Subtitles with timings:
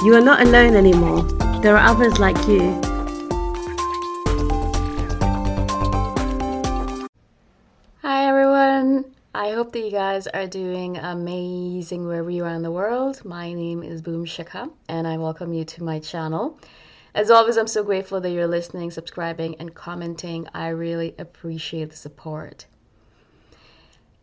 [0.00, 1.22] You are not alone anymore.
[1.60, 2.60] There are others like you.
[8.02, 9.06] Hi everyone.
[9.34, 13.24] I hope that you guys are doing amazing wherever you are in the world.
[13.24, 16.60] My name is Boom Shikha and I welcome you to my channel.
[17.16, 20.46] As always, I'm so grateful that you're listening, subscribing, and commenting.
[20.54, 22.66] I really appreciate the support.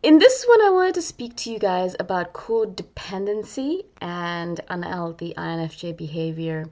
[0.06, 5.96] In this one, I wanted to speak to you guys about codependency and unhealthy INFJ
[5.96, 6.66] behavior.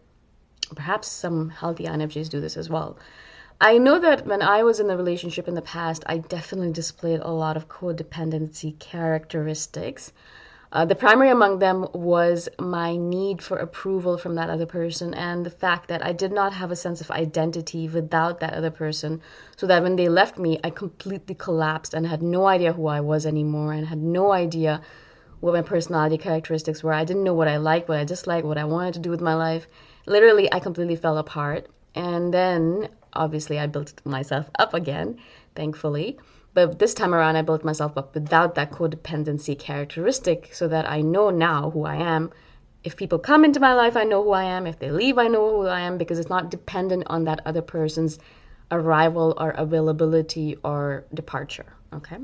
[0.76, 2.96] Perhaps some healthy INFJs do this as well.
[3.60, 7.18] I know that when I was in a relationship in the past, I definitely displayed
[7.22, 10.12] a lot of codependency characteristics.
[10.74, 15.46] Uh, the primary among them was my need for approval from that other person and
[15.46, 19.22] the fact that I did not have a sense of identity without that other person.
[19.56, 23.00] So that when they left me, I completely collapsed and had no idea who I
[23.02, 24.82] was anymore and had no idea
[25.38, 26.92] what my personality characteristics were.
[26.92, 29.20] I didn't know what I liked, what I disliked, what I wanted to do with
[29.20, 29.68] my life.
[30.06, 31.68] Literally, I completely fell apart.
[31.94, 35.20] And then, obviously, I built myself up again,
[35.54, 36.18] thankfully.
[36.54, 41.00] But this time around, I built myself up without that codependency characteristic so that I
[41.00, 42.30] know now who I am.
[42.84, 44.66] If people come into my life, I know who I am.
[44.66, 47.62] If they leave, I know who I am because it's not dependent on that other
[47.62, 48.18] person's
[48.70, 51.66] arrival or availability or departure.
[51.92, 52.18] Okay.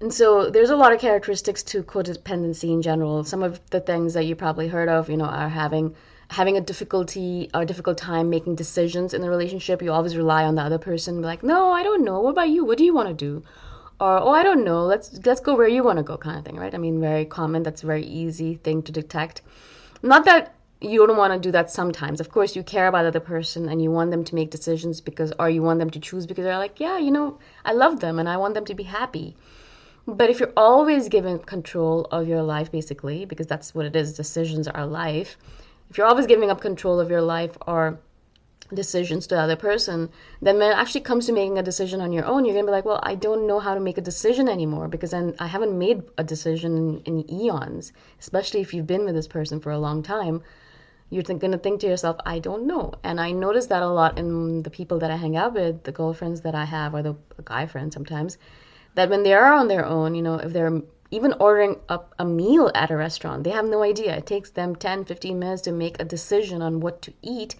[0.00, 3.22] And so there's a lot of characteristics to codependency in general.
[3.22, 5.94] Some of the things that you probably heard of, you know, are having
[6.32, 9.82] having a difficulty or difficult time making decisions in the relationship.
[9.82, 11.20] You always rely on the other person.
[11.20, 12.20] Be like, no, I don't know.
[12.20, 12.64] What about you?
[12.64, 13.42] What do you want to do?
[14.00, 14.84] Or oh, I don't know.
[14.84, 16.74] Let's let's go where you want to go, kind of thing, right?
[16.74, 17.62] I mean, very common.
[17.62, 19.42] That's a very easy thing to detect.
[20.02, 22.20] Not that you don't want to do that sometimes.
[22.20, 25.00] Of course, you care about the other person and you want them to make decisions
[25.00, 28.00] because, or you want them to choose because they're like, yeah, you know, I love
[28.00, 29.36] them and I want them to be happy.
[30.06, 34.14] But if you're always given control of your life, basically, because that's what it is,
[34.14, 35.36] decisions are life,
[35.92, 38.00] if you're always giving up control of your life or
[38.72, 40.08] decisions to the other person,
[40.40, 42.72] then when it actually comes to making a decision on your own, you're gonna be
[42.72, 45.78] like, well, I don't know how to make a decision anymore because then I haven't
[45.78, 49.78] made a decision in, in eons, especially if you've been with this person for a
[49.78, 50.42] long time.
[51.10, 52.94] You're th- gonna think to yourself, I don't know.
[53.04, 55.92] And I notice that a lot in the people that I hang out with, the
[55.92, 58.38] girlfriends that I have, or the guy friends sometimes,
[58.94, 60.80] that when they are on their own, you know, if they're
[61.12, 64.16] even ordering up a meal at a restaurant, they have no idea.
[64.16, 67.54] It takes them 10, 15 minutes to make a decision on what to eat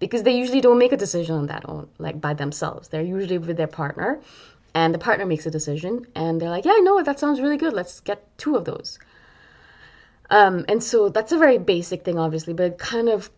[0.00, 2.88] because they usually don't make a decision on that own, like by themselves.
[2.88, 4.20] They're usually with their partner
[4.74, 7.56] and the partner makes a decision and they're like, yeah, I know that sounds really
[7.56, 7.72] good.
[7.72, 8.98] Let's get two of those.
[10.28, 13.30] Um, and so that's a very basic thing, obviously, but it kind of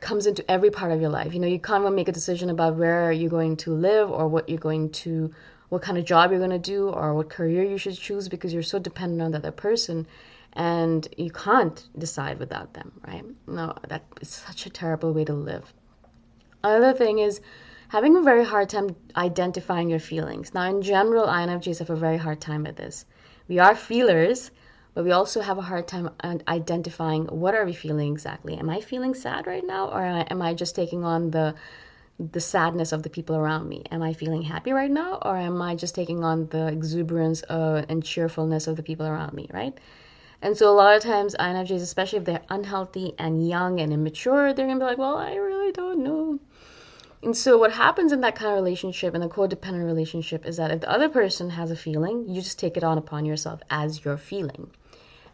[0.00, 1.34] comes into every part of your life.
[1.34, 4.48] You know, you can't make a decision about where you're going to live or what
[4.48, 5.30] you're going to
[5.68, 8.52] what kind of job you're going to do or what career you should choose because
[8.52, 10.06] you're so dependent on the other person
[10.52, 13.24] and you can't decide without them, right?
[13.46, 15.72] No, that is such a terrible way to live.
[16.64, 17.40] Another thing is
[17.88, 20.54] having a very hard time identifying your feelings.
[20.54, 23.04] Now, in general, INFJs have a very hard time with this.
[23.48, 24.50] We are feelers,
[24.94, 26.10] but we also have a hard time
[26.48, 28.56] identifying what are we feeling exactly.
[28.56, 31.54] Am I feeling sad right now, or am I just taking on the
[32.18, 33.82] the sadness of the people around me.
[33.90, 37.84] Am I feeling happy right now, or am I just taking on the exuberance uh,
[37.88, 39.78] and cheerfulness of the people around me, right?
[40.42, 44.52] And so a lot of times INFJs, especially if they're unhealthy and young and immature,
[44.52, 46.38] they're gonna be like, well, I really don't know.
[47.22, 50.70] And so what happens in that kind of relationship, in a codependent relationship, is that
[50.70, 54.04] if the other person has a feeling, you just take it on upon yourself as
[54.04, 54.70] your feeling.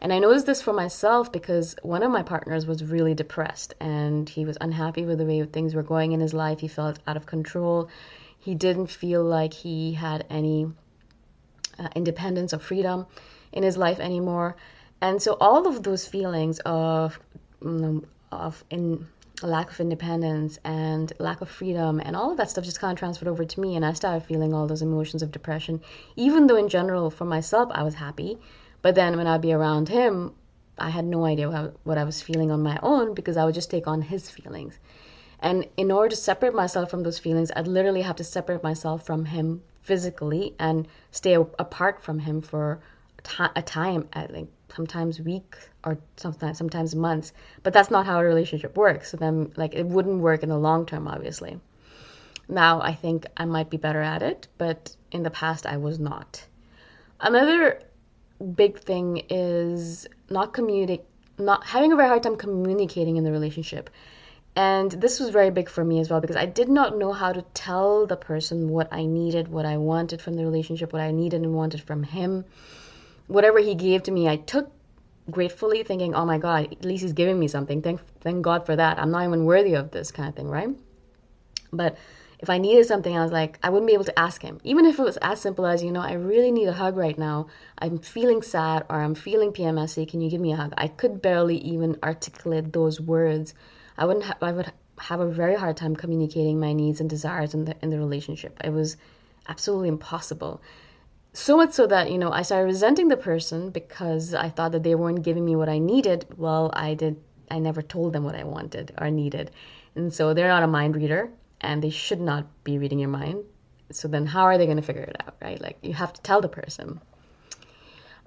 [0.02, 4.28] And I noticed this for myself because one of my partners was really depressed and
[4.28, 6.58] he was unhappy with the way things were going in his life.
[6.58, 7.88] He felt out of control.
[8.36, 10.66] He didn't feel like he had any
[11.78, 13.06] uh, independence or freedom
[13.52, 14.56] in his life anymore.
[15.00, 17.20] And so all of those feelings of
[18.32, 19.06] of in
[19.40, 22.98] lack of independence and lack of freedom and all of that stuff just kind of
[22.98, 25.80] transferred over to me and I started feeling all those emotions of depression
[26.16, 28.38] even though in general for myself I was happy
[28.82, 30.34] but then when I'd be around him,
[30.78, 33.70] I had no idea what I was feeling on my own because I would just
[33.70, 34.78] take on his feelings.
[35.38, 39.04] And in order to separate myself from those feelings, I'd literally have to separate myself
[39.04, 42.80] from him physically and stay apart from him for
[43.54, 47.32] a time, at like sometimes weeks or sometimes sometimes months.
[47.62, 49.10] But that's not how a relationship works.
[49.10, 51.60] So then, like, it wouldn't work in the long term, obviously.
[52.48, 55.98] Now I think I might be better at it, but in the past I was
[55.98, 56.44] not.
[57.20, 57.80] Another
[58.42, 61.04] big thing is not communicate,
[61.38, 63.90] not having a very hard time communicating in the relationship.
[64.54, 67.32] And this was very big for me as well because I did not know how
[67.32, 71.10] to tell the person what I needed, what I wanted from the relationship, what I
[71.10, 72.44] needed and wanted from him.
[73.28, 74.70] Whatever he gave to me, I took
[75.30, 77.80] gratefully, thinking, "Oh my God, at least he's giving me something.
[77.80, 78.98] Thank, thank God for that.
[78.98, 80.68] I'm not even worthy of this kind of thing, right?"
[81.72, 81.96] But
[82.42, 84.60] if I needed something, I was like, I wouldn't be able to ask him.
[84.64, 87.16] Even if it was as simple as, you know, I really need a hug right
[87.16, 87.46] now.
[87.78, 90.10] I'm feeling sad or I'm feeling PMSy.
[90.10, 90.74] Can you give me a hug?
[90.76, 93.54] I could barely even articulate those words.
[93.96, 94.24] I wouldn't.
[94.24, 97.76] Ha- I would have a very hard time communicating my needs and desires in the
[97.80, 98.58] in the relationship.
[98.64, 98.96] It was
[99.48, 100.60] absolutely impossible.
[101.34, 104.82] So much so that you know I started resenting the person because I thought that
[104.82, 106.26] they weren't giving me what I needed.
[106.36, 107.22] Well, I did.
[107.52, 109.52] I never told them what I wanted or needed,
[109.94, 111.30] and so they're not a mind reader
[111.62, 113.44] and they should not be reading your mind.
[113.90, 115.60] So then, how are they going to figure it out, right?
[115.60, 117.00] Like, you have to tell the person.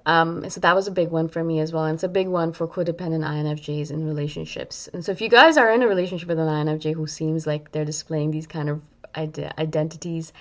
[0.06, 1.84] Um, so that was a big one for me as well.
[1.84, 4.88] And it's a big one for codependent INFJs in relationships.
[4.92, 7.72] And so if you guys are in a relationship with an INFJ who seems like
[7.72, 8.80] they're displaying these kind of
[9.16, 10.32] ide- identities,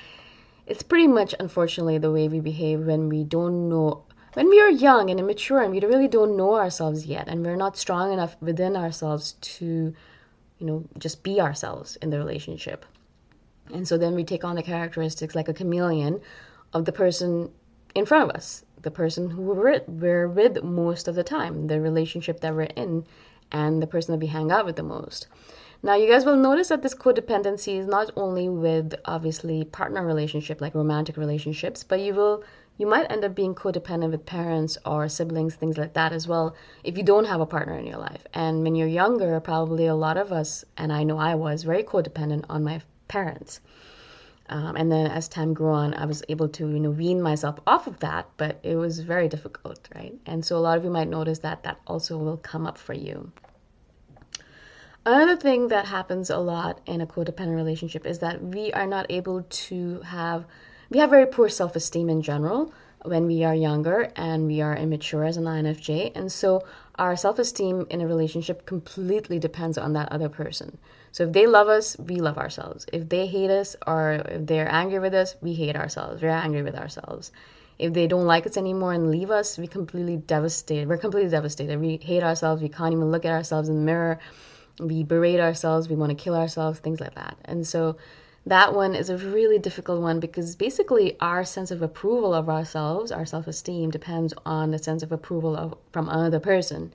[0.67, 4.69] it's pretty much unfortunately the way we behave when we don't know when we are
[4.69, 8.35] young and immature and we really don't know ourselves yet and we're not strong enough
[8.41, 9.93] within ourselves to
[10.59, 12.85] you know, just be ourselves in the relationship.
[13.73, 16.21] And so then we take on the characteristics like a chameleon
[16.73, 17.49] of the person
[17.95, 21.67] in front of us, the person who we're with, we're with most of the time,
[21.67, 23.05] the relationship that we're in,
[23.51, 25.27] and the person that we hang out with the most.
[25.81, 30.59] Now, you guys will notice that this codependency is not only with obviously partner relationship,
[30.59, 32.43] like romantic relationships, but you will
[32.77, 36.55] you might end up being codependent with parents or siblings, things like that as well,
[36.83, 38.25] if you don't have a partner in your life.
[38.33, 41.83] And when you're younger, probably a lot of us, and I know I was, very
[41.83, 43.61] codependent on my parents.
[44.47, 47.59] Um, and then as time grew on, I was able to, you know, wean myself
[47.65, 50.13] off of that, but it was very difficult, right?
[50.25, 52.93] And so a lot of you might notice that that also will come up for
[52.93, 53.31] you.
[55.07, 59.05] Another thing that happens a lot in a codependent relationship is that we are not
[59.09, 60.45] able to have,
[60.89, 62.73] we have very poor self esteem in general
[63.03, 66.11] when we are younger and we are immature as an INFJ.
[66.15, 66.63] And so
[66.95, 70.77] our self esteem in a relationship completely depends on that other person.
[71.11, 72.85] So if they love us, we love ourselves.
[72.91, 76.21] If they hate us or if they're angry with us, we hate ourselves.
[76.21, 77.31] We're angry with ourselves.
[77.77, 80.87] If they don't like us anymore and leave us, we completely devastated.
[80.87, 81.79] We're completely devastated.
[81.79, 82.61] We hate ourselves.
[82.61, 84.19] We can't even look at ourselves in the mirror
[84.79, 87.37] we berate ourselves, we want to kill ourselves, things like that.
[87.45, 87.97] And so
[88.47, 93.11] that one is a really difficult one because basically our sense of approval of ourselves,
[93.11, 96.93] our self-esteem depends on the sense of approval of from another person.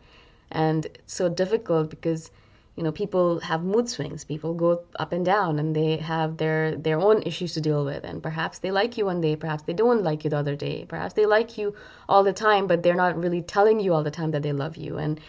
[0.50, 2.30] And it's so difficult because
[2.76, 4.25] you know people have mood swings.
[4.25, 8.04] People go up and down and they have their their own issues to deal with.
[8.04, 10.87] And perhaps they like you one day perhaps they don't like you the other day.
[10.88, 11.75] Perhaps they like you
[12.09, 14.76] all the time but they're not really telling you all the time that they love
[14.76, 14.99] you.
[14.99, 15.21] And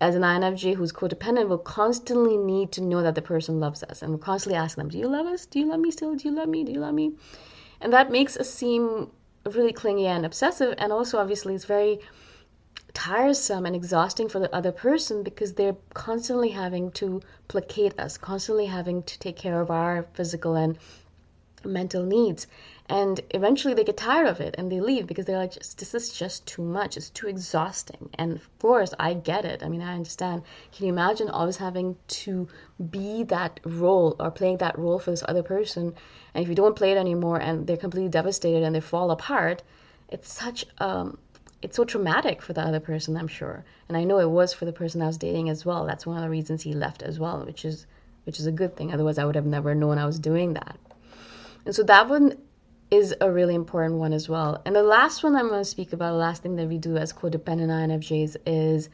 [0.00, 4.00] as an INFJ who's codependent will constantly need to know that the person loves us
[4.00, 5.44] and we'll constantly ask them, Do you love us?
[5.46, 6.14] Do you love me still?
[6.14, 6.64] Do you love me?
[6.64, 7.12] Do you love me?
[7.80, 9.10] And that makes us seem
[9.44, 10.74] really clingy and obsessive.
[10.78, 12.00] And also, obviously, it's very
[12.94, 18.66] tiresome and exhausting for the other person because they're constantly having to placate us, constantly
[18.66, 20.78] having to take care of our physical and
[21.64, 22.46] mental needs
[22.90, 26.12] and eventually they get tired of it and they leave because they're like this is
[26.12, 26.96] just too much.
[26.96, 28.10] It's too exhausting.
[28.14, 29.62] And of course i get it.
[29.62, 30.42] I mean i understand.
[30.72, 32.48] Can you imagine always having to
[32.90, 35.94] be that role or playing that role for this other person?
[36.34, 39.62] And if you don't play it anymore and they're completely devastated and they fall apart
[40.08, 41.16] it's such um
[41.62, 43.64] it's so traumatic for the other person i'm sure.
[43.88, 45.86] And i know it was for the person i was dating as well.
[45.86, 47.86] That's one of the reasons he left as well which is
[48.24, 48.92] which is a good thing.
[48.92, 50.76] Otherwise i would have never known i was doing that.
[51.64, 52.36] And so that one
[52.90, 54.60] is a really important one as well.
[54.64, 56.96] And the last one I'm going to speak about, the last thing that we do
[56.96, 58.88] as codependent INFJs is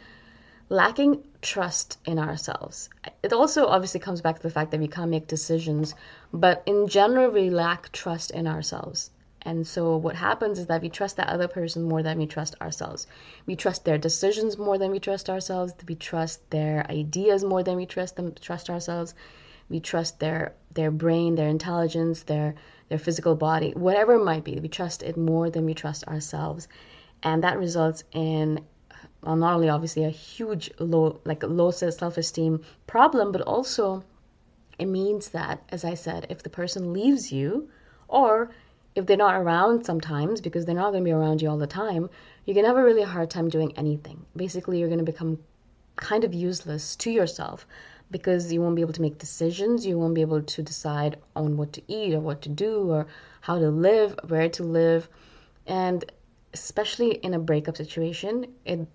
[0.69, 2.89] lacking trust in ourselves.
[3.23, 5.95] It also obviously comes back to the fact that we can't make decisions,
[6.33, 9.11] but in general, we lack trust in ourselves.
[9.43, 12.57] And so what happens is that we trust that other person more than we trust
[12.61, 13.07] ourselves.
[13.47, 15.73] We trust their decisions more than we trust ourselves.
[15.87, 19.15] We trust their ideas more than we trust them trust ourselves.
[19.69, 22.57] We trust their their brain, their intelligence, their
[22.89, 24.59] their physical body, whatever it might be.
[24.61, 26.69] We trust it more than we trust ourselves.
[27.23, 28.65] And that results in
[29.23, 34.05] well, not only obviously a huge low like low self-esteem problem, but also
[34.79, 37.71] it means that, as I said, if the person leaves you
[38.09, 38.51] or
[38.95, 41.67] if they're not around sometimes because they're not going to be around you all the
[41.67, 42.09] time,
[42.45, 44.25] you're going to have a really hard time doing anything.
[44.37, 45.39] Basically, you're going to become
[45.97, 47.67] kind of useless to yourself
[48.11, 49.85] because you won't be able to make decisions.
[49.85, 53.07] You won't be able to decide on what to eat or what to do or
[53.41, 55.09] how to live, where to live.
[55.67, 56.05] And
[56.53, 58.87] especially in a breakup situation, it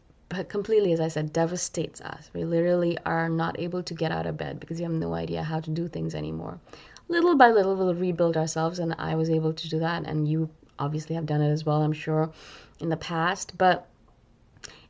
[0.47, 2.29] completely, as I said, devastates us.
[2.33, 5.43] We literally are not able to get out of bed because you have no idea
[5.43, 6.59] how to do things anymore.
[7.09, 10.49] Little by little, we'll rebuild ourselves, and I was able to do that, and you
[10.79, 12.31] obviously have done it as well, I'm sure,
[12.79, 13.57] in the past.
[13.57, 13.87] But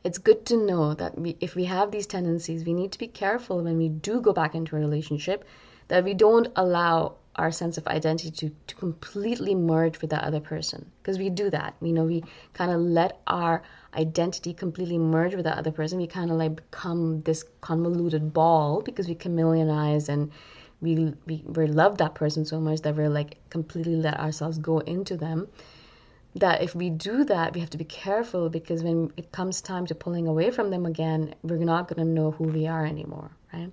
[0.04, 3.06] it's good to know that we, if we have these tendencies, we need to be
[3.06, 5.44] careful when we do go back into a relationship
[5.88, 10.40] that we don't allow our sense of identity to, to completely merge with the other
[10.40, 10.90] person.
[11.00, 11.74] Because we do that.
[11.80, 13.62] You know we kind of let our
[13.94, 15.98] identity completely merge with the other person.
[15.98, 20.30] We kind of like become this convoluted ball because we chameleonize and
[20.80, 24.80] we, we we love that person so much that we're like completely let ourselves go
[24.80, 25.48] into them
[26.34, 29.86] that if we do that, we have to be careful because when it comes time
[29.86, 33.30] to pulling away from them again, we're not going to know who we are anymore,
[33.52, 33.70] right?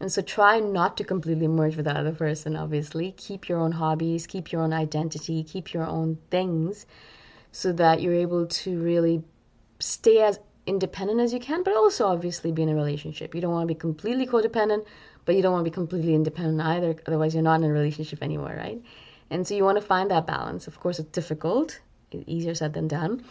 [0.00, 3.12] And so try not to completely merge with the other person, obviously.
[3.18, 6.86] Keep your own hobbies, keep your own identity, keep your own things
[7.52, 9.22] so that you're able to really
[9.78, 13.34] stay as independent as you can, but also obviously be in a relationship.
[13.34, 14.86] You don't want to be completely codependent,
[15.26, 16.96] but you don't want to be completely independent either.
[17.06, 18.80] Otherwise, you're not in a relationship anymore, right?
[19.28, 20.66] And so you want to find that balance.
[20.66, 21.78] Of course, it's difficult
[22.26, 23.24] easier said than done.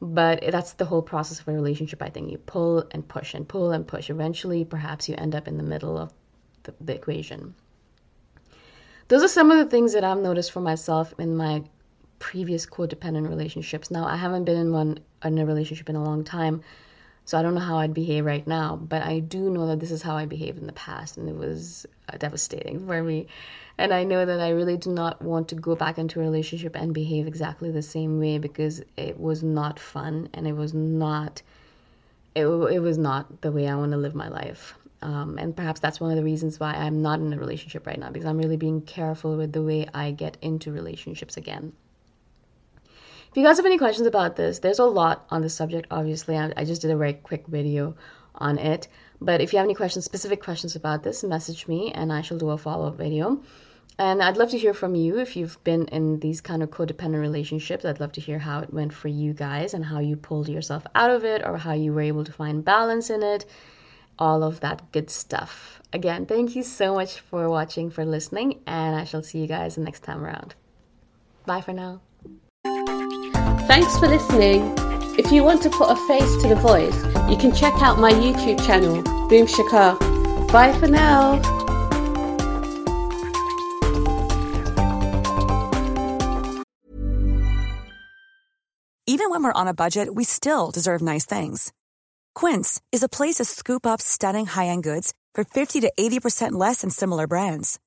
[0.00, 2.30] But that's the whole process of a relationship i think.
[2.30, 4.10] You pull and push and pull and push.
[4.10, 6.12] Eventually perhaps you end up in the middle of
[6.64, 7.54] the, the equation.
[9.08, 11.62] Those are some of the things that i've noticed for myself in my
[12.18, 13.90] previous codependent relationships.
[13.90, 16.62] Now, I haven't been in one in a relationship in a long time,
[17.26, 19.90] so I don't know how I'd behave right now, but I do know that this
[19.90, 23.26] is how I behaved in the past, and it was uh, devastating for me.
[23.78, 26.76] And I know that I really do not want to go back into a relationship
[26.76, 31.42] and behave exactly the same way because it was not fun and it was not
[32.36, 34.74] it, it was not the way I want to live my life.
[35.02, 37.98] Um, and perhaps that's one of the reasons why I'm not in a relationship right
[37.98, 41.72] now because I'm really being careful with the way I get into relationships again.
[43.36, 46.38] If you guys have any questions about this, there's a lot on the subject, obviously.
[46.38, 47.94] I, just did a very quick video
[48.34, 48.88] on it.
[49.20, 52.38] But if you have any questions, specific questions about this, message me and I shall
[52.38, 53.42] do a follow up video.
[53.98, 57.20] And I'd love to hear from you if you've been in these kind of codependent
[57.20, 57.84] relationships.
[57.84, 60.86] I'd love to hear how it went for you guys and how you pulled yourself
[60.94, 63.44] out of it or how you were able to find balance in it.
[64.18, 65.82] All of that good stuff.
[65.92, 69.74] Again, thank you so much for watching, for listening, and I shall see you guys
[69.74, 70.54] the next time around.
[71.44, 72.00] Bye for now.
[73.66, 74.72] Thanks for listening.
[75.18, 76.96] If you want to put a face to the voice,
[77.28, 79.98] you can check out my YouTube channel, Boom Shikha.
[80.52, 81.42] Bye for now.
[89.08, 91.72] Even when we're on a budget, we still deserve nice things.
[92.36, 96.52] Quince is a place to scoop up stunning high end goods for 50 to 80%
[96.52, 97.80] less than similar brands.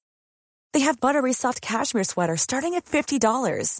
[0.74, 3.80] They have buttery soft cashmere sweaters starting at $50